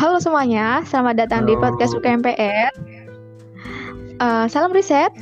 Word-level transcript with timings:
Halo 0.00 0.16
semuanya, 0.16 0.80
selamat 0.88 1.28
datang 1.28 1.44
halo. 1.44 1.48
di 1.52 1.54
podcast 1.60 1.92
UKMPR. 1.92 2.72
Uh, 4.16 4.48
salam 4.48 4.72
riset. 4.72 5.12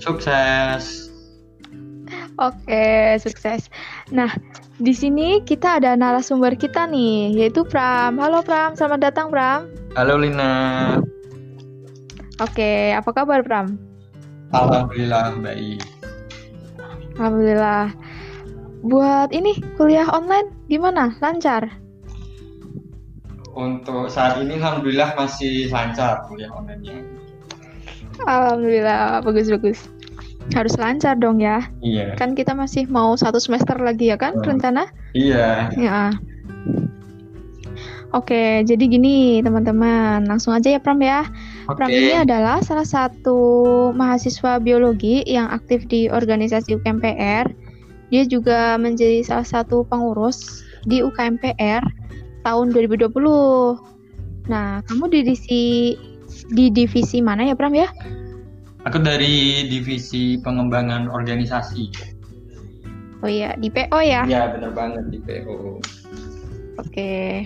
Sukses. 0.00 1.12
Oke, 2.40 3.20
sukses. 3.20 3.68
Nah, 4.08 4.32
di 4.80 4.96
sini 4.96 5.44
kita 5.44 5.76
ada 5.76 5.92
narasumber 5.92 6.56
kita 6.56 6.88
nih, 6.88 7.36
yaitu 7.36 7.68
Pram. 7.68 8.16
Halo 8.16 8.40
Pram, 8.40 8.72
selamat 8.72 9.12
datang 9.12 9.28
Pram. 9.28 9.68
Halo 9.92 10.16
Lina. 10.16 10.96
Oke, 12.40 12.96
apa 12.96 13.12
kabar 13.12 13.44
Pram? 13.44 13.76
Alhamdulillah 14.56 15.36
baik. 15.36 15.84
Alhamdulillah. 17.20 17.92
Buat 18.88 19.36
ini 19.36 19.60
kuliah 19.76 20.08
online 20.08 20.48
gimana? 20.72 21.12
Lancar? 21.20 21.87
Untuk 23.58 24.06
saat 24.06 24.38
ini 24.38 24.54
alhamdulillah 24.62 25.18
masih 25.18 25.66
lancar 25.74 26.22
kuliah 26.30 26.46
online-nya. 26.54 27.02
Alhamdulillah 28.22 29.18
bagus-bagus. 29.26 29.90
Harus 30.54 30.78
lancar 30.78 31.18
dong 31.18 31.42
ya. 31.42 31.66
Iya. 31.82 32.14
Kan 32.14 32.38
kita 32.38 32.54
masih 32.54 32.86
mau 32.86 33.18
satu 33.18 33.42
semester 33.42 33.74
lagi 33.82 34.14
ya 34.14 34.16
kan 34.16 34.38
hmm. 34.38 34.46
rencana? 34.46 34.86
Iya. 35.12 35.74
Ya. 35.74 36.14
Oke, 38.16 38.64
jadi 38.64 38.88
gini 38.88 39.44
teman-teman, 39.44 40.24
langsung 40.24 40.56
aja 40.56 40.72
ya 40.72 40.80
Pram 40.80 40.96
ya. 41.04 41.28
Oke. 41.68 41.76
Pram 41.76 41.92
ini 41.92 42.16
adalah 42.16 42.64
salah 42.64 42.86
satu 42.86 43.36
mahasiswa 43.92 44.56
biologi 44.62 45.20
yang 45.28 45.52
aktif 45.52 45.84
di 45.90 46.08
organisasi 46.08 46.80
UKMPR. 46.80 47.52
Dia 48.08 48.24
juga 48.24 48.80
menjadi 48.80 49.20
salah 49.20 49.44
satu 49.44 49.84
pengurus 49.84 50.64
di 50.88 51.04
UKMPR 51.04 51.84
tahun 52.42 52.74
2020. 52.74 53.10
Nah, 54.48 54.80
kamu 54.88 55.04
di 55.12 55.20
divisi 55.26 55.64
di 56.52 56.72
divisi 56.72 57.18
mana 57.20 57.44
ya, 57.44 57.54
Pram 57.56 57.74
ya? 57.74 57.88
Aku 58.86 59.02
dari 59.02 59.66
divisi 59.68 60.40
pengembangan 60.40 61.10
organisasi. 61.10 62.16
Oh 63.20 63.30
iya, 63.30 63.58
di 63.58 63.68
PO 63.68 63.98
ya? 63.98 64.22
Iya, 64.24 64.54
benar 64.54 64.72
banget 64.72 65.04
di 65.10 65.18
PO. 65.18 65.82
Oke. 66.78 67.44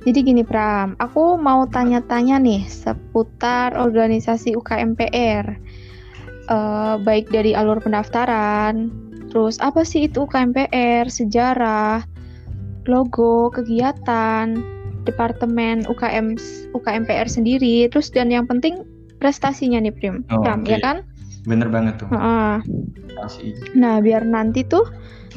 Jadi 0.00 0.18
gini 0.24 0.40
Pram, 0.40 0.96
aku 0.96 1.36
mau 1.36 1.68
tanya-tanya 1.68 2.40
nih 2.40 2.64
seputar 2.64 3.76
organisasi 3.76 4.56
UKMPR. 4.56 5.60
Uh, 6.48 6.56
eh, 6.56 6.94
baik 7.04 7.28
dari 7.28 7.52
alur 7.52 7.78
pendaftaran, 7.84 8.88
terus 9.28 9.60
apa 9.60 9.84
sih 9.84 10.08
itu 10.08 10.24
UKMPR, 10.24 11.06
sejarah, 11.06 12.02
logo, 12.90 13.54
kegiatan, 13.54 14.58
departemen 15.06 15.86
UKM 15.86 16.36
UKMPR 16.74 17.30
sendiri, 17.30 17.86
terus 17.88 18.10
dan 18.10 18.28
yang 18.28 18.44
penting 18.50 18.82
prestasinya 19.22 19.78
nih 19.78 19.94
Prim, 19.94 20.26
oh, 20.32 20.42
Pram, 20.42 20.66
okay. 20.66 20.76
ya 20.76 20.78
kan? 20.82 20.96
Bener 21.48 21.72
banget 21.72 22.02
tuh. 22.02 22.08
Uh, 22.12 22.60
nah 23.72 24.00
biar 24.00 24.24
nanti 24.24 24.64
tuh 24.64 24.84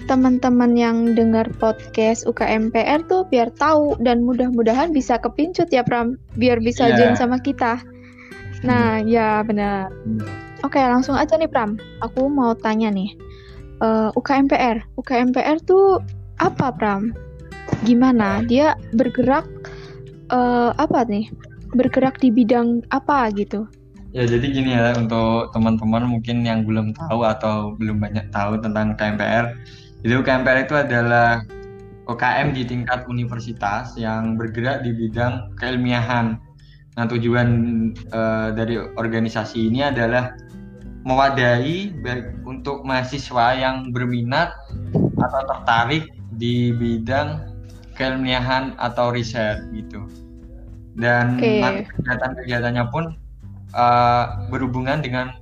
teman-teman 0.10 0.76
yang 0.76 1.16
dengar 1.16 1.48
podcast 1.62 2.28
UKMPR 2.28 3.08
tuh 3.08 3.24
biar 3.32 3.48
tahu 3.56 3.96
dan 4.04 4.28
mudah-mudahan 4.28 4.92
bisa 4.92 5.16
kepincut 5.20 5.72
ya 5.72 5.84
Pram, 5.84 6.20
biar 6.36 6.60
bisa 6.60 6.92
yeah. 6.92 6.98
join 7.00 7.16
sama 7.16 7.38
kita. 7.40 7.80
Nah 8.68 9.00
hmm. 9.00 9.08
ya 9.08 9.44
benar. 9.48 9.92
Hmm. 10.04 10.24
Oke 10.64 10.80
langsung 10.80 11.20
aja 11.20 11.36
nih 11.36 11.52
Pram, 11.52 11.76
aku 12.00 12.32
mau 12.32 12.56
tanya 12.56 12.88
nih, 12.88 13.12
uh, 13.84 14.08
eh, 14.08 14.20
UKMPR, 14.20 14.96
UKMPR 14.96 15.60
tuh 15.68 16.00
apa 16.40 16.72
Pram? 16.72 17.12
Gimana? 17.84 18.42
Dia 18.48 18.80
bergerak 18.96 19.46
uh, 20.32 20.72
apa 20.80 21.04
nih? 21.06 21.28
Bergerak 21.76 22.18
di 22.24 22.32
bidang 22.32 22.82
apa 22.90 23.30
gitu? 23.36 23.68
Ya 24.14 24.30
jadi 24.30 24.46
gini 24.46 24.78
ya 24.78 24.94
untuk 24.94 25.50
teman-teman 25.52 26.06
mungkin 26.06 26.46
yang 26.46 26.70
belum 26.70 26.94
tahu 26.94 27.26
atau 27.26 27.74
belum 27.82 27.98
banyak 27.98 28.30
tahu 28.30 28.62
tentang 28.62 28.94
KMPR 28.94 29.58
jadi 30.04 30.20
KMPR 30.20 30.60
itu 30.68 30.76
adalah 30.76 31.48
UKM 32.12 32.52
di 32.52 32.68
tingkat 32.68 33.08
universitas 33.08 33.96
yang 33.96 34.36
bergerak 34.36 34.84
di 34.84 34.92
bidang 34.92 35.56
keilmiahan. 35.56 36.36
Nah 37.00 37.06
tujuan 37.08 37.50
uh, 38.12 38.52
dari 38.52 38.76
organisasi 38.76 39.72
ini 39.72 39.88
adalah 39.88 40.36
mewadahi 41.08 41.96
untuk 42.44 42.84
mahasiswa 42.84 43.56
yang 43.56 43.96
berminat 43.96 44.52
atau 45.16 45.42
tertarik 45.48 46.12
di 46.36 46.76
bidang 46.76 47.53
keilmiahan 47.98 48.78
atau 48.78 49.14
riset 49.14 49.64
gitu. 49.74 50.06
Dan 50.94 51.42
okay. 51.42 51.90
kegiatan-kegiatannya 51.90 52.86
pun 52.94 53.18
uh, 53.74 54.46
berhubungan 54.54 55.02
dengan 55.02 55.34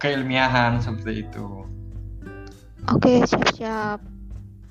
keilmiahan 0.00 0.80
seperti 0.80 1.28
itu. 1.28 1.66
Oke, 2.92 3.20
okay, 3.20 3.28
siap-siap. 3.28 4.00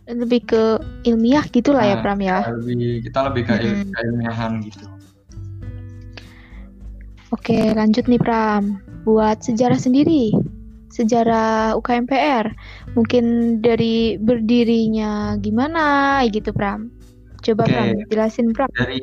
Lebih 0.05 0.41
ke 0.45 0.63
ilmiah 1.09 1.45
gitulah 1.49 1.81
ya, 1.81 1.97
nah, 1.97 2.01
ya 2.01 2.03
Pram 2.05 2.19
ya. 2.21 2.37
Lebih 2.45 3.09
kita 3.09 3.19
lebih 3.25 3.41
ke 3.49 3.53
hmm. 3.57 3.89
keilmiahan 3.89 4.51
gitu. 4.61 4.85
Oke, 7.33 7.73
lanjut 7.73 8.05
nih 8.05 8.21
Pram. 8.21 8.79
Buat 9.05 9.45
sejarah 9.45 9.77
sendiri, 9.77 10.33
sejarah 10.93 11.75
UKMPR, 11.77 12.53
mungkin 12.95 13.57
dari 13.59 14.15
berdirinya 14.15 15.35
gimana 15.41 16.21
gitu 16.29 16.53
Pram? 16.53 16.89
Coba 17.45 17.69
Oke. 17.69 17.73
Pram, 17.77 17.87
jelasin 18.09 18.47
Pram. 18.57 18.69
Dari 18.73 19.01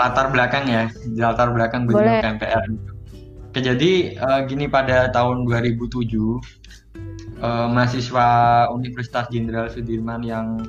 latar 0.00 0.32
belakang 0.32 0.64
ya, 0.64 0.88
latar 1.20 1.52
belakang 1.52 1.84
bendera 1.84 2.24
KMPR. 2.24 2.64
Oke, 3.52 3.60
jadi 3.60 4.16
uh, 4.16 4.40
gini 4.48 4.64
pada 4.64 5.12
tahun 5.12 5.44
2007 5.44 5.76
uh, 5.84 6.40
eh, 7.44 7.66
mahasiswa 7.68 8.28
Universitas 8.72 9.28
Jenderal 9.28 9.68
Sudirman 9.68 10.24
yang 10.24 10.64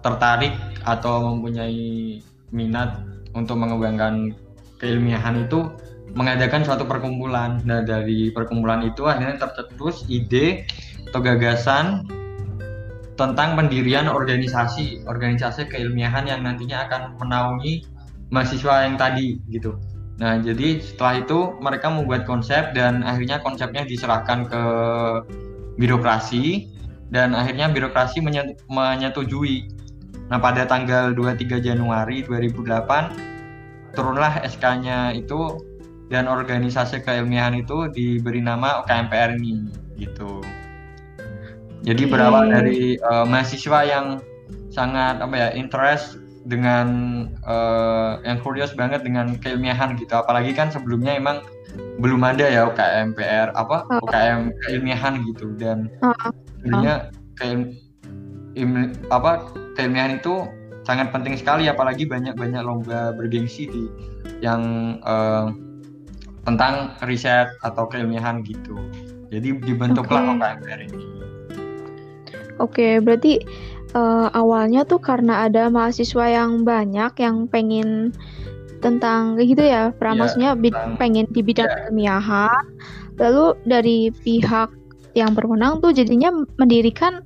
tertarik 0.00 0.56
atau 0.88 1.28
mempunyai 1.28 2.24
minat 2.48 3.04
untuk 3.36 3.60
mengembangkan 3.60 4.32
keilmiahan 4.80 5.44
itu 5.44 5.68
mengadakan 6.16 6.64
suatu 6.64 6.88
perkumpulan. 6.88 7.60
Nah, 7.68 7.84
dari 7.84 8.32
perkumpulan 8.32 8.80
itu 8.88 9.04
akhirnya 9.04 9.36
tercetus 9.36 10.08
ide 10.08 10.64
atau 11.12 11.20
gagasan 11.20 12.08
tentang 13.14 13.54
pendirian 13.54 14.10
organisasi 14.10 15.06
organisasi 15.06 15.70
keilmiahan 15.70 16.26
yang 16.26 16.42
nantinya 16.42 16.90
akan 16.90 17.14
menaungi 17.22 17.86
mahasiswa 18.34 18.90
yang 18.90 18.98
tadi 18.98 19.38
gitu. 19.50 19.78
Nah, 20.18 20.38
jadi 20.38 20.78
setelah 20.78 21.26
itu 21.26 21.38
mereka 21.58 21.90
membuat 21.90 22.22
konsep 22.26 22.74
dan 22.74 23.02
akhirnya 23.02 23.42
konsepnya 23.42 23.82
diserahkan 23.82 24.46
ke 24.46 24.62
birokrasi 25.78 26.70
dan 27.10 27.34
akhirnya 27.34 27.70
birokrasi 27.70 28.22
menyetujui. 28.70 29.70
Nah, 30.30 30.38
pada 30.38 30.66
tanggal 30.66 31.14
23 31.14 31.58
Januari 31.62 32.22
2008 32.26 33.94
turunlah 33.94 34.42
SK-nya 34.42 35.14
itu 35.14 35.62
dan 36.10 36.26
organisasi 36.26 37.02
keilmiahan 37.02 37.62
itu 37.62 37.90
diberi 37.90 38.42
nama 38.42 38.82
UKMPR 38.82 39.38
ini 39.38 39.70
gitu. 39.98 40.42
Jadi 41.84 42.08
berawal 42.08 42.48
dari 42.48 42.96
uh, 43.04 43.28
mahasiswa 43.28 43.84
yang 43.84 44.24
sangat 44.72 45.20
apa 45.20 45.34
ya 45.36 45.48
interest 45.52 46.18
dengan 46.44 46.88
uh, 47.44 48.20
yang 48.24 48.40
kurios 48.40 48.72
banget 48.72 49.04
dengan 49.04 49.36
keilmiahan 49.40 49.96
gitu. 50.00 50.12
Apalagi 50.16 50.56
kan 50.56 50.72
sebelumnya 50.72 51.16
emang 51.16 51.44
belum 52.00 52.24
ada 52.24 52.44
ya 52.48 52.68
UKM 52.68 53.16
PR 53.16 53.52
apa 53.56 53.84
oh. 53.88 54.00
UKM 54.08 54.52
keilmiahan 54.64 55.24
gitu 55.28 55.52
dan 55.60 55.92
oh. 56.04 56.12
sebenarnya 56.60 57.12
keil, 57.36 57.72
apa 59.12 59.48
keilmiahan 59.76 60.20
itu 60.20 60.48
sangat 60.84 61.08
penting 61.12 61.34
sekali 61.34 61.66
apalagi 61.66 62.04
banyak-banyak 62.04 62.60
lomba 62.60 63.16
bergengsi 63.16 63.64
di 63.68 63.84
yang 64.44 64.96
uh, 65.04 65.48
tentang 66.44 66.92
riset 67.08 67.48
atau 67.64 67.88
keilmiahan 67.88 68.44
gitu. 68.44 68.76
Jadi 69.32 69.64
dibentuklah 69.64 70.28
okay. 70.28 70.32
UKM 70.36 70.58
PR 70.60 70.80
ini. 70.84 71.14
Oke, 72.62 73.02
berarti 73.02 73.42
uh, 73.94 74.28
awalnya 74.34 74.86
tuh 74.86 75.02
karena 75.02 75.46
ada 75.46 75.70
mahasiswa 75.70 76.26
yang 76.30 76.62
banyak 76.62 77.12
yang 77.18 77.46
pengen 77.50 78.14
tentang 78.84 79.40
gitu 79.40 79.64
ya, 79.64 79.90
pra 79.96 80.12
ya, 80.12 80.18
maksudnya 80.18 80.50
pengen 81.00 81.24
di 81.32 81.40
bidang 81.40 81.66
ya. 81.66 81.74
keilmiahan. 81.88 82.64
Lalu 83.16 83.46
dari 83.64 83.98
pihak 84.12 84.70
yang 85.14 85.32
berwenang 85.32 85.80
tuh 85.80 85.94
jadinya 85.94 86.34
mendirikan 86.58 87.22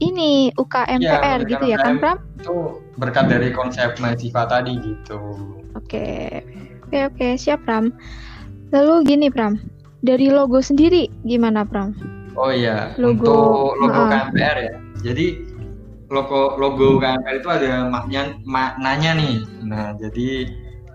ini 0.00 0.48
UKMPR 0.56 1.44
ya, 1.44 1.48
gitu 1.50 1.64
ya 1.68 1.76
kan, 1.76 2.00
Pram? 2.00 2.16
Itu 2.40 2.80
berkat 2.96 3.28
dari 3.28 3.52
konsep 3.52 4.00
mahasiswa 4.00 4.48
tadi 4.48 4.80
gitu. 4.80 5.20
Oke. 5.76 6.40
Oke, 6.88 6.98
oke, 7.06 7.28
siap, 7.36 7.62
Pram. 7.68 7.92
Lalu 8.72 8.94
gini, 9.04 9.28
Pram. 9.28 9.60
Dari 10.00 10.32
logo 10.32 10.64
sendiri 10.64 11.12
gimana, 11.28 11.68
Pram? 11.68 11.92
Oh 12.38 12.50
iya, 12.54 12.94
logo. 13.00 13.14
untuk 13.14 13.46
logo 13.82 14.00
uh. 14.04 14.08
KMPR 14.10 14.56
ya. 14.60 14.74
Jadi 15.00 15.26
logo 16.10 16.58
logo 16.58 16.98
KMPR 16.98 17.36
itu 17.38 17.50
ada 17.50 17.86
maknya 17.86 18.22
maknanya 18.46 19.10
nih. 19.18 19.36
Nah, 19.66 19.86
jadi 19.98 20.50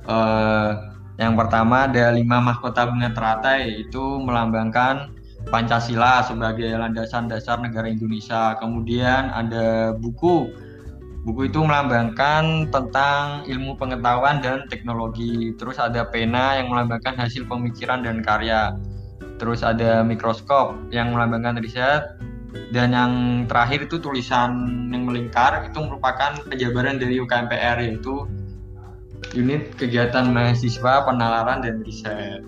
uh, 0.08 0.70
yang 1.16 1.40
pertama 1.40 1.88
ada 1.88 2.12
lima 2.12 2.44
mahkota 2.44 2.92
bunga 2.92 3.16
teratai 3.16 3.88
itu 3.88 4.20
melambangkan 4.20 5.16
Pancasila 5.46 6.26
sebagai 6.26 6.74
landasan 6.74 7.30
dasar 7.30 7.62
negara 7.62 7.86
Indonesia. 7.86 8.58
Kemudian 8.58 9.30
ada 9.30 9.94
buku. 9.94 10.50
Buku 11.26 11.50
itu 11.50 11.58
melambangkan 11.58 12.70
tentang 12.70 13.50
ilmu 13.50 13.74
pengetahuan 13.82 14.46
dan 14.46 14.70
teknologi. 14.70 15.58
Terus 15.58 15.82
ada 15.82 16.06
pena 16.06 16.62
yang 16.62 16.70
melambangkan 16.70 17.18
hasil 17.18 17.50
pemikiran 17.50 18.06
dan 18.06 18.22
karya. 18.22 18.78
Terus 19.36 19.62
ada 19.62 20.00
mikroskop 20.02 20.80
yang 20.96 21.12
melambangkan 21.12 21.60
riset 21.60 22.16
dan 22.72 22.96
yang 22.96 23.14
terakhir 23.52 23.88
itu 23.88 24.00
tulisan 24.00 24.88
yang 24.92 25.04
melingkar 25.04 25.68
itu 25.68 25.80
merupakan 25.84 26.40
penjabaran 26.48 26.96
dari 26.96 27.20
UKMPR 27.20 27.84
yaitu 27.84 28.24
unit 29.36 29.76
kegiatan 29.76 30.32
mahasiswa 30.32 31.04
penalaran 31.04 31.60
dan 31.64 31.84
riset 31.84 32.44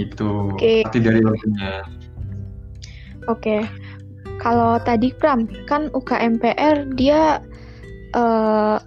itu 0.00 0.56
okay. 0.56 0.82
arti 0.82 0.98
dari 0.98 1.20
logonya. 1.20 1.84
Oke, 3.28 3.60
okay. 3.60 3.60
kalau 4.40 4.80
tadi 4.80 5.12
Pram 5.12 5.44
kan 5.68 5.92
UKMPR 5.92 6.96
dia 6.96 7.44
uh, 8.16 8.80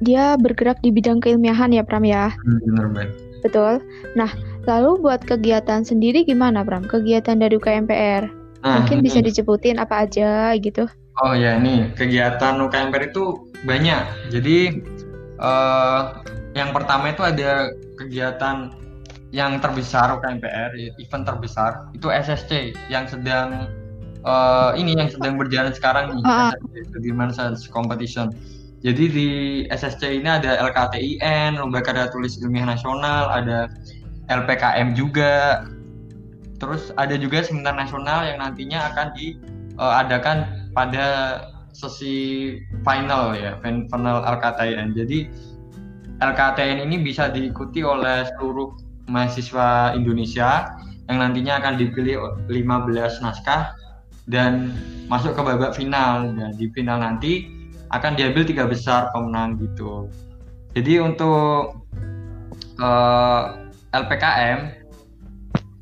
dia 0.00 0.36
bergerak 0.40 0.80
di 0.80 0.88
bidang 0.88 1.20
keilmiahan 1.20 1.72
ya 1.72 1.84
Pram 1.84 2.04
ya. 2.04 2.32
Hmm, 2.32 2.60
benar 2.64 2.86
baik. 2.96 3.12
Betul. 3.44 3.84
Nah, 4.16 4.32
lalu 4.66 5.00
buat 5.00 5.22
kegiatan 5.22 5.86
sendiri 5.86 6.26
gimana 6.26 6.66
Pram? 6.66 6.84
Kegiatan 6.84 7.38
dari 7.38 7.54
UKMPR? 7.56 8.28
Nah, 8.66 8.82
Mungkin 8.82 9.00
bisa 9.00 9.22
disebutin 9.22 9.78
apa 9.78 10.04
aja 10.04 10.52
gitu. 10.58 10.90
Oh 11.22 11.32
ya, 11.32 11.56
ini 11.56 11.94
kegiatan 11.94 12.58
UKMPR 12.60 13.14
itu 13.14 13.48
banyak. 13.64 14.30
Jadi 14.34 14.82
uh, 15.40 16.20
yang 16.52 16.74
pertama 16.74 17.14
itu 17.14 17.22
ada 17.24 17.72
kegiatan 17.96 18.74
yang 19.30 19.58
terbesar 19.62 20.18
UKMPR, 20.18 20.76
event 20.76 21.24
terbesar 21.24 21.88
itu 21.94 22.10
SSC 22.10 22.74
yang 22.90 23.06
sedang 23.06 23.70
uh, 24.26 24.74
ini 24.74 24.98
yang 24.98 25.08
sedang 25.08 25.38
berjalan 25.38 25.72
sekarang 25.72 26.14
nih, 26.14 26.22
uh. 26.26 26.52
Sudirman 26.92 27.30
Science 27.30 27.70
Competition. 27.70 28.34
Jadi 28.84 29.04
di 29.08 29.28
SSC 29.72 30.20
ini 30.20 30.28
ada 30.28 30.60
LKTIN, 30.62 31.58
Lomba 31.58 31.80
Karya 31.80 32.12
Tulis 32.12 32.38
Ilmiah 32.38 32.68
Nasional, 32.68 33.32
ada 33.32 33.72
LPKM 34.26 34.98
juga, 34.98 35.62
Terus 36.56 36.92
ada 36.96 37.14
juga 37.20 37.44
seminar 37.44 37.76
nasional 37.76 38.24
yang 38.24 38.40
nantinya 38.40 38.92
akan 38.92 39.06
diadakan 39.16 40.36
uh, 40.44 40.72
pada 40.72 41.06
sesi 41.76 42.56
final 42.80 43.36
ya, 43.36 43.60
final 43.60 44.24
LKTN. 44.24 44.96
Jadi 44.96 45.28
LKTN 46.24 46.88
ini 46.88 47.04
bisa 47.04 47.28
diikuti 47.28 47.84
oleh 47.84 48.24
seluruh 48.36 48.72
mahasiswa 49.12 49.92
Indonesia 49.92 50.80
yang 51.06 51.20
nantinya 51.20 51.60
akan 51.60 51.76
dipilih 51.76 52.48
15 52.48 53.20
naskah 53.20 53.76
dan 54.26 54.72
masuk 55.12 55.36
ke 55.36 55.42
babak 55.44 55.76
final. 55.76 56.32
Dan 56.32 56.56
di 56.56 56.72
final 56.72 57.04
nanti 57.04 57.52
akan 57.92 58.16
diambil 58.16 58.48
tiga 58.48 58.64
besar 58.64 59.12
pemenang 59.12 59.60
gitu. 59.60 60.08
Jadi 60.72 61.04
untuk 61.04 61.84
uh, 62.80 63.65
LPKM 63.94 64.86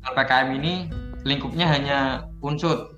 LPKM 0.05 0.47
ini 0.61 0.73
lingkupnya 1.25 1.65
hanya 1.65 1.99
unsur. 2.45 2.93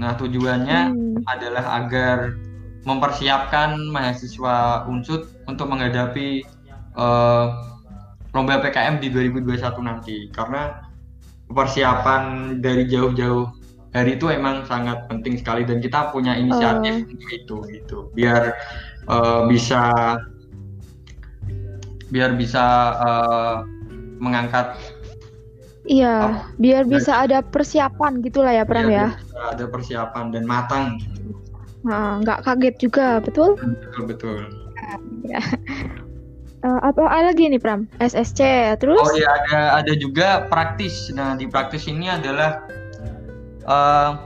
Nah, 0.00 0.16
tujuannya 0.16 0.80
hmm. 0.92 1.28
adalah 1.28 1.84
agar 1.84 2.34
mempersiapkan 2.88 3.76
mahasiswa 3.92 4.86
unsur 4.88 5.28
untuk 5.44 5.68
menghadapi 5.68 6.42
uh, 6.96 7.52
lomba 8.32 8.64
PKM 8.64 8.98
di 8.98 9.12
2021 9.12 9.62
nanti. 9.84 10.16
Karena 10.32 10.80
persiapan 11.52 12.56
dari 12.64 12.88
jauh-jauh 12.88 13.52
hari 13.94 14.18
itu 14.18 14.28
emang 14.28 14.64
sangat 14.66 15.08
penting 15.08 15.40
sekali 15.40 15.64
dan 15.64 15.80
kita 15.80 16.10
punya 16.10 16.36
inisiatif 16.36 17.04
uh. 17.04 17.12
untuk 17.12 17.30
itu 17.30 17.56
gitu. 17.70 17.98
Biar 18.16 18.56
uh, 19.06 19.44
bisa 19.46 19.92
biar 22.06 22.38
bisa 22.38 22.64
uh, 23.02 23.56
mengangkat 24.18 24.76
Iya, 25.86 26.14
oh, 26.18 26.34
biar 26.58 26.82
bisa 26.82 27.22
ada 27.22 27.38
persiapan 27.46 28.18
gitulah 28.18 28.50
ya 28.50 28.66
Pram 28.66 28.90
iya, 28.90 29.14
ya. 29.14 29.54
Ada 29.54 29.70
persiapan 29.70 30.34
dan 30.34 30.42
matang 30.42 30.98
gitu. 30.98 31.30
Nah, 31.86 32.18
nggak 32.26 32.42
kaget 32.42 32.74
juga, 32.82 33.22
betul? 33.22 33.54
Betul 33.54 34.02
betul. 34.10 34.38
Ya. 35.22 35.38
Uh, 36.66 36.82
apa 36.82 37.06
lagi 37.06 37.46
nih 37.46 37.62
Pram? 37.62 37.86
SSC 38.02 38.74
terus? 38.82 38.98
Oh 38.98 39.14
iya 39.14 39.30
ada 39.30 39.60
ada 39.78 39.92
juga 39.94 40.50
praktis. 40.50 41.14
Nah 41.14 41.38
di 41.38 41.46
praktis 41.46 41.86
ini 41.86 42.10
adalah 42.10 42.66
uh, 43.62 44.18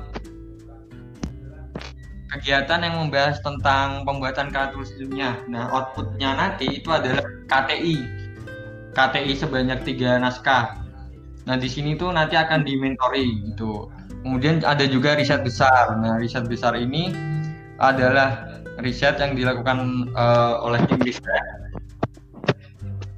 kegiatan 2.33 2.81
yang 2.81 2.97
membahas 2.97 3.45
tentang 3.45 4.09
pembuatan 4.09 4.49
kartu 4.49 4.81
ilmiah. 4.97 5.37
Nah 5.53 5.69
outputnya 5.69 6.33
nanti 6.33 6.81
itu 6.81 6.89
adalah 6.89 7.21
KTI. 7.45 8.20
KTI 8.95 9.33
sebanyak 9.39 9.87
tiga 9.87 10.19
naskah 10.19 10.81
Nah 11.49 11.57
di 11.57 11.67
sini 11.67 11.97
tuh 11.97 12.13
nanti 12.13 12.37
akan 12.37 12.63
dimentori 12.63 13.43
gitu. 13.51 13.89
Kemudian 14.21 14.61
ada 14.63 14.85
juga 14.85 15.17
riset 15.17 15.41
besar. 15.41 15.97
Nah 15.97 16.21
riset 16.21 16.45
besar 16.45 16.77
ini 16.77 17.11
adalah 17.81 18.61
riset 18.79 19.17
yang 19.19 19.33
dilakukan 19.35 20.13
uh, 20.13 20.61
oleh 20.63 20.81
tim 20.89 21.01
riset 21.01 21.27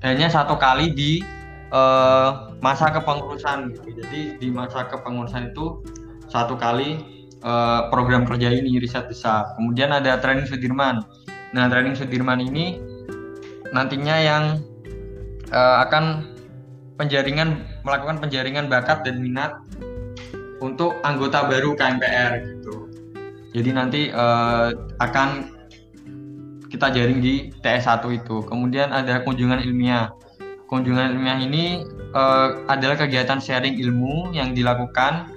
hanya 0.02 0.26
satu 0.26 0.58
kali 0.58 0.90
di 0.94 1.22
uh, 1.70 2.56
masa 2.58 2.90
kepengurusan. 2.90 3.74
Jadi 3.86 4.38
di 4.38 4.48
masa 4.50 4.90
kepengurusan 4.90 5.54
itu 5.54 5.82
satu 6.26 6.58
kali 6.58 6.98
uh, 7.46 7.86
program 7.90 8.26
kerja 8.26 8.50
ini 8.50 8.82
riset 8.82 9.06
besar. 9.06 9.54
Kemudian 9.60 9.94
ada 9.94 10.18
training 10.18 10.46
Sudirman. 10.48 11.06
Nah 11.54 11.70
training 11.70 11.94
Sudirman 11.94 12.42
ini 12.42 12.82
nantinya 13.70 14.16
yang 14.18 14.44
uh, 15.52 15.84
akan 15.86 16.26
penjaringan 16.96 17.64
melakukan 17.84 18.18
penjaringan 18.18 18.66
bakat 18.66 19.04
dan 19.04 19.20
minat 19.20 19.60
untuk 20.64 20.98
anggota 21.04 21.46
baru 21.46 21.74
KMPR 21.74 22.32
gitu. 22.42 22.88
Jadi 23.52 23.70
nanti 23.74 24.00
uh, 24.08 24.72
akan 25.02 25.60
kita 26.72 26.88
jaring 26.88 27.20
di 27.20 27.52
TS1 27.60 28.00
itu. 28.16 28.40
Kemudian 28.48 28.88
ada 28.96 29.20
kunjungan 29.20 29.60
ilmiah. 29.60 30.16
Kunjungan 30.72 31.12
ilmiah 31.12 31.36
ini 31.36 31.84
uh, 32.16 32.64
adalah 32.64 32.96
kegiatan 32.96 33.36
sharing 33.36 33.76
ilmu 33.76 34.32
yang 34.32 34.56
dilakukan 34.56 35.28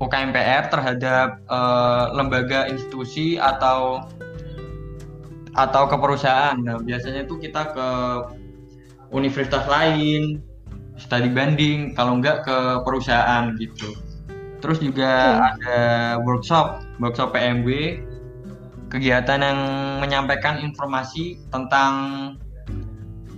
UKMPR 0.00 0.68
terhadap 0.68 1.40
uh, 1.48 2.12
lembaga 2.12 2.68
institusi 2.68 3.40
atau 3.40 4.04
atau 5.56 5.82
ke 5.88 5.96
perusahaan. 5.96 6.56
Nah, 6.60 6.80
biasanya 6.80 7.24
itu 7.24 7.40
kita 7.40 7.72
ke 7.72 7.88
universitas 9.10 9.66
lain, 9.66 10.42
study 10.98 11.30
banding 11.30 11.94
kalau 11.94 12.18
enggak 12.18 12.46
ke 12.46 12.58
perusahaan 12.86 13.54
gitu. 13.58 13.94
Terus 14.60 14.78
juga 14.78 15.10
hmm. 15.10 15.40
ada 15.56 15.78
workshop 16.22 16.84
workshop 17.00 17.32
PMW 17.32 18.00
kegiatan 18.90 19.38
yang 19.38 19.58
menyampaikan 20.02 20.58
informasi 20.58 21.38
tentang 21.54 21.92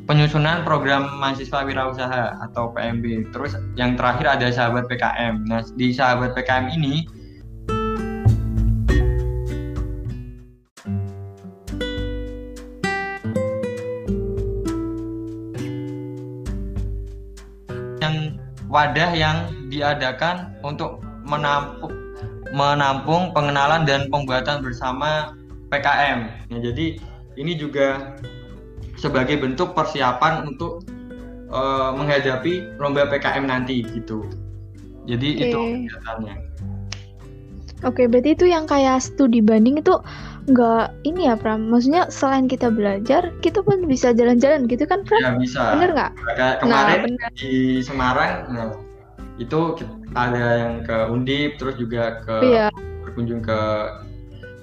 penyusunan 0.08 0.66
program 0.66 1.06
mahasiswa 1.22 1.62
wirausaha 1.62 2.24
atau 2.50 2.74
PMB 2.74 3.30
terus 3.30 3.54
yang 3.78 3.94
terakhir 3.94 4.26
ada 4.26 4.50
sahabat 4.50 4.90
PKM 4.90 5.46
nah 5.46 5.62
di 5.78 5.94
sahabat 5.94 6.34
PKM 6.34 6.74
ini 6.74 7.06
wadah 18.72 19.12
yang 19.12 19.52
diadakan 19.68 20.56
untuk 20.64 21.04
menampung 21.28 21.92
menampung 22.52 23.32
pengenalan 23.32 23.84
dan 23.84 24.08
pembuatan 24.08 24.60
bersama 24.60 25.32
PKM. 25.72 26.28
Ya, 26.52 26.58
jadi 26.72 27.00
ini 27.40 27.52
juga 27.56 28.16
sebagai 29.00 29.40
bentuk 29.40 29.72
persiapan 29.72 30.48
untuk 30.48 30.84
uh, 31.48 31.96
menghadapi 31.96 32.76
lomba 32.76 33.08
PKM 33.08 33.48
nanti 33.48 33.84
gitu. 33.88 34.28
Jadi 35.08 35.28
okay. 35.36 35.44
itu 35.48 35.58
kegiatannya. 35.58 36.34
Oke, 37.82 38.04
okay, 38.04 38.06
berarti 38.06 38.30
itu 38.36 38.46
yang 38.46 38.68
kayak 38.68 39.02
studi 39.02 39.42
banding 39.42 39.80
itu 39.80 39.96
nggak 40.42 41.06
ini 41.06 41.30
ya 41.30 41.38
Pram 41.38 41.70
maksudnya 41.70 42.10
selain 42.10 42.50
kita 42.50 42.66
belajar 42.66 43.30
kita 43.44 43.62
pun 43.62 43.86
bisa 43.86 44.10
jalan-jalan 44.10 44.66
gitu 44.66 44.82
kan 44.90 45.06
Pram 45.06 45.22
ya 45.22 45.30
bisa 45.38 45.78
bener 45.78 45.90
nggak 45.94 46.12
kemarin 46.58 46.98
nah, 46.98 47.04
bener. 47.06 47.30
di 47.38 47.78
Semarang 47.78 48.32
nah 48.50 48.70
itu 49.40 49.60
ada 50.12 50.44
yang 50.60 50.72
ke 50.84 50.96
Undip 51.08 51.56
terus 51.56 51.74
juga 51.80 52.20
ke 52.20 52.36
iya. 52.44 52.68
berkunjung 53.06 53.40
ke 53.40 53.60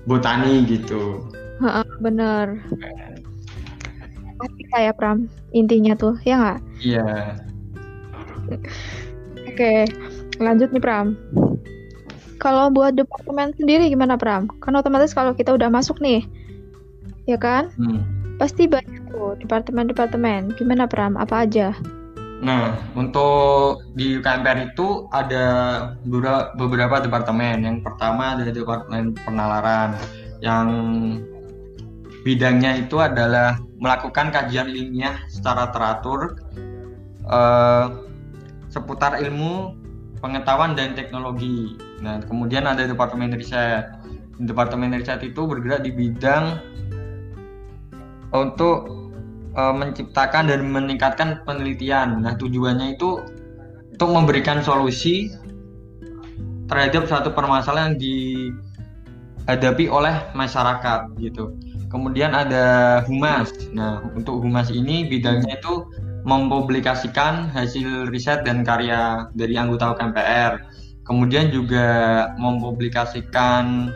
botani 0.05 0.65
gitu. 0.65 1.25
bener. 1.99 2.61
Pasti 4.39 4.63
kayak 4.71 4.95
Pram 4.95 5.27
intinya 5.51 5.93
tuh 5.97 6.15
ya 6.23 6.35
nggak? 6.39 6.59
Iya. 6.79 7.09
Oke, 9.49 9.73
lanjut 10.39 10.69
nih 10.71 10.81
Pram. 10.81 11.17
Kalau 12.39 12.71
buat 12.71 12.95
departemen 12.95 13.51
sendiri 13.59 13.91
gimana 13.91 14.15
Pram? 14.15 14.47
Kan 14.63 14.79
otomatis 14.79 15.11
kalau 15.11 15.35
kita 15.35 15.51
udah 15.51 15.67
masuk 15.67 15.99
nih, 15.99 16.23
ya 17.27 17.35
kan? 17.35 17.67
Hmm. 17.75 18.01
Pasti 18.39 18.63
banyak 18.65 19.11
tuh 19.11 19.35
departemen-departemen. 19.43 20.55
Gimana 20.55 20.87
Pram? 20.87 21.19
Apa 21.19 21.43
aja? 21.43 21.75
Nah, 22.39 22.79
untuk 22.95 23.83
di 23.99 24.15
UKMPR 24.15 24.71
itu 24.71 25.11
ada 25.11 25.45
beberapa 26.55 27.03
departemen. 27.03 27.67
Yang 27.67 27.77
pertama 27.83 28.39
ada 28.39 28.47
departemen 28.47 29.11
penalaran 29.27 29.99
yang 30.39 30.67
bidangnya 32.23 32.79
itu 32.79 33.03
adalah 33.03 33.59
melakukan 33.79 34.31
kajian 34.31 34.71
ilmiah 34.71 35.19
secara 35.27 35.71
teratur 35.75 36.39
eh, 37.27 37.85
seputar 38.71 39.19
ilmu 39.19 39.75
pengetahuan 40.19 40.75
dan 40.75 40.95
teknologi. 40.95 41.75
Nah, 42.03 42.19
kemudian 42.23 42.67
ada 42.67 42.85
departemen 42.85 43.31
riset. 43.33 43.87
Departemen 44.39 44.95
riset 44.95 45.19
itu 45.23 45.43
bergerak 45.43 45.83
di 45.83 45.91
bidang 45.91 46.63
untuk 48.31 48.87
uh, 49.57 49.73
menciptakan 49.75 50.47
dan 50.47 50.63
meningkatkan 50.67 51.43
penelitian. 51.43 52.23
Nah, 52.23 52.35
tujuannya 52.39 52.95
itu 52.95 53.19
untuk 53.91 54.09
memberikan 54.15 54.63
solusi 54.63 55.33
terhadap 56.69 57.09
suatu 57.09 57.33
permasalahan 57.33 57.97
yang 57.97 58.53
dihadapi 59.49 59.89
oleh 59.89 60.15
masyarakat 60.37 61.09
gitu. 61.19 61.57
Kemudian 61.89 62.37
ada 62.37 63.01
humas. 63.09 63.49
Nah, 63.73 63.99
untuk 64.13 64.45
humas 64.45 64.69
ini 64.69 65.09
bidangnya 65.09 65.57
itu 65.57 65.89
mempublikasikan 66.27 67.51
hasil 67.51 68.11
riset 68.11 68.43
dan 68.43 68.63
karya 68.63 69.29
dari 69.35 69.55
anggota 69.55 69.95
KMPR. 69.95 70.59
Kemudian 71.07 71.49
juga 71.49 71.87
mempublikasikan 72.37 73.89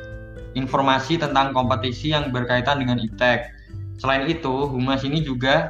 informasi 0.57 1.21
tentang 1.21 1.53
kompetisi 1.53 2.13
yang 2.13 2.33
berkaitan 2.33 2.81
dengan 2.81 2.97
ITEK 2.97 3.63
Selain 4.03 4.25
itu, 4.25 4.67
Humas 4.67 5.05
ini 5.05 5.21
juga 5.21 5.69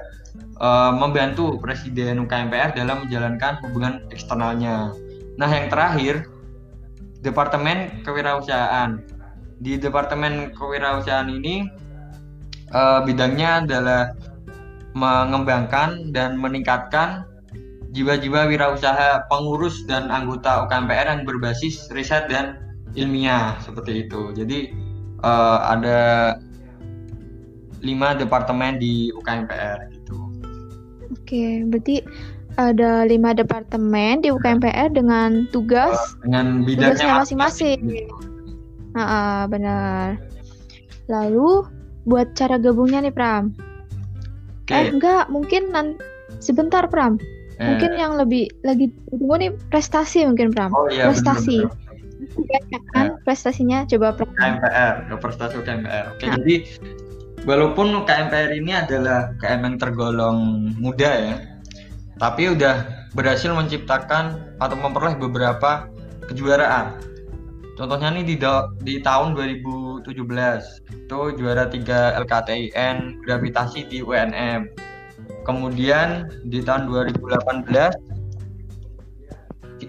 uh, 0.57 0.89
membantu 0.95 1.59
Presiden 1.59 2.23
UKMPR 2.23 2.75
dalam 2.75 3.05
menjalankan 3.07 3.59
hubungan 3.61 4.07
eksternalnya. 4.09 4.95
Nah, 5.35 5.49
yang 5.53 5.67
terakhir, 5.67 6.25
Departemen 7.23 8.03
Kewirausahaan. 8.03 8.99
Di 9.63 9.79
Departemen 9.79 10.51
Kewirausahaan 10.57 11.29
ini 11.31 11.67
uh, 12.73 13.05
bidangnya 13.05 13.63
adalah 13.63 14.01
mengembangkan 14.93 16.13
dan 16.13 16.37
meningkatkan 16.37 17.25
jiwa-jiwa 17.93 18.49
wirausaha 18.49 19.29
pengurus 19.29 19.85
dan 19.85 20.09
anggota 20.09 20.65
UKMPR 20.65 21.05
yang 21.13 21.21
berbasis 21.25 21.89
riset 21.93 22.25
dan 22.29 22.57
ilmiah 22.97 23.57
seperti 23.61 24.09
itu. 24.09 24.33
Jadi 24.33 24.73
uh, 25.21 25.61
ada 25.65 26.33
lima 27.85 28.17
departemen 28.17 28.81
di 28.81 29.13
UKMPR 29.13 29.93
gitu. 29.93 30.17
Oke, 31.13 31.61
berarti 31.69 32.01
ada 32.57 33.05
lima 33.05 33.33
departemen 33.33 34.21
di 34.21 34.29
UKMPR 34.29 34.93
dengan 34.93 35.45
tugas 35.49 35.93
uh, 35.93 36.25
dengan 36.25 36.65
bidangnya 36.65 37.21
masing-masing. 37.21 37.77
Gitu. 37.81 38.15
Nah, 38.93 39.49
benar. 39.49 40.21
Lalu 41.09 41.65
buat 42.05 42.33
cara 42.37 42.57
gabungnya 42.57 43.05
nih 43.05 43.13
Pram. 43.13 43.53
Okay. 44.63 44.89
Eh 44.89 44.95
enggak, 44.95 45.27
mungkin 45.27 45.75
nanti 45.75 45.99
sebentar 46.39 46.87
Pram. 46.87 47.19
Eh. 47.59 47.67
Mungkin 47.67 47.91
yang 47.99 48.15
lebih 48.15 48.47
lagi 48.63 48.89
tunggu 49.11 49.35
nih 49.39 49.51
prestasi 49.69 50.23
mungkin 50.23 50.55
Pram. 50.55 50.71
Oh 50.71 50.87
iya. 50.87 51.11
Prestasi. 51.11 51.67
Bener 51.67 52.61
-bener. 52.71 52.81
kan 52.95 53.07
eh. 53.11 53.19
prestasinya 53.27 53.83
coba 53.83 54.15
Pram. 54.15 54.31
UKMPR, 54.31 54.95
prestasi 55.19 55.53
UKMPR. 55.59 56.05
Oke, 56.15 56.25
nah. 56.25 56.35
jadi 56.39 56.55
walaupun 57.43 58.07
KMPR 58.07 58.51
ini 58.55 58.71
adalah 58.71 59.35
KM 59.43 59.61
yang 59.67 59.75
tergolong 59.75 60.71
muda 60.79 61.11
ya, 61.11 61.35
tapi 62.17 62.55
udah 62.55 63.03
berhasil 63.13 63.51
menciptakan 63.51 64.55
atau 64.57 64.75
memperoleh 64.79 65.19
beberapa 65.19 65.91
kejuaraan. 66.31 67.12
Contohnya 67.73 68.13
nih 68.13 68.25
di, 68.25 68.35
di 68.85 68.95
tahun 69.01 69.33
2017 69.33 70.05
itu 70.93 71.19
juara 71.41 71.65
3 71.65 72.21
LKTIN 72.21 73.25
gravitasi 73.25 73.89
di 73.89 74.05
UNM. 74.05 74.69
Kemudian 75.43 76.29
di 76.45 76.61
tahun 76.61 76.85
2018 76.85 78.13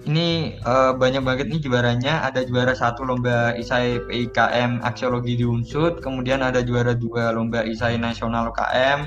ini 0.05 0.59
uh, 0.67 0.93
banyak 0.97 1.23
banget 1.23 1.47
nih 1.53 1.61
juaranya. 1.63 2.25
Ada 2.27 2.49
juara 2.49 2.75
satu 2.75 3.07
lomba 3.07 3.55
isai 3.55 4.01
PIKM 4.11 4.83
aksiologi 4.83 5.39
di 5.39 5.47
Unsud, 5.47 6.03
kemudian 6.03 6.43
ada 6.43 6.61
juara 6.65 6.93
dua 6.97 7.31
lomba 7.31 7.63
isai 7.63 7.95
nasional 7.95 8.51
UKM, 8.51 9.07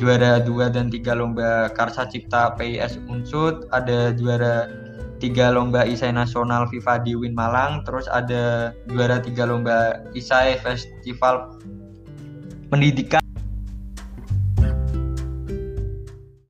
juara 0.00 0.40
dua 0.40 0.72
dan 0.72 0.88
tiga 0.88 1.12
lomba 1.12 1.68
Karsa 1.76 2.08
Cipta 2.08 2.56
PIS 2.56 2.98
Unsud, 3.06 3.68
ada 3.70 4.16
juara 4.16 4.70
tiga 5.22 5.54
lomba 5.54 5.86
isai 5.86 6.10
nasional 6.10 6.66
FIFA 6.66 7.06
di 7.06 7.14
Win 7.14 7.38
Malang, 7.38 7.86
terus 7.86 8.10
ada 8.10 8.74
juara 8.90 9.22
tiga 9.22 9.46
lomba 9.46 10.02
isai 10.18 10.58
festival 10.58 11.54
pendidikan 12.66 13.22